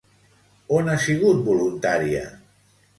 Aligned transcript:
On 0.79 0.89
ha 0.93 0.97
sigut 1.05 1.47
voluntària? 1.51 2.29